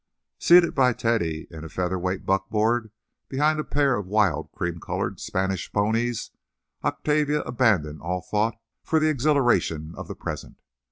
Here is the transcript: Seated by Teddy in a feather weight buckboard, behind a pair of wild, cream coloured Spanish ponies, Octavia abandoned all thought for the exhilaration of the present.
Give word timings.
Seated 0.39 0.73
by 0.73 0.93
Teddy 0.93 1.45
in 1.51 1.63
a 1.63 1.69
feather 1.69 1.99
weight 1.99 2.25
buckboard, 2.25 2.89
behind 3.29 3.59
a 3.59 3.63
pair 3.63 3.95
of 3.95 4.07
wild, 4.07 4.51
cream 4.51 4.79
coloured 4.79 5.19
Spanish 5.19 5.71
ponies, 5.71 6.31
Octavia 6.83 7.41
abandoned 7.41 8.01
all 8.01 8.21
thought 8.21 8.55
for 8.83 8.97
the 8.99 9.09
exhilaration 9.09 9.93
of 9.95 10.07
the 10.07 10.15
present. 10.15 10.57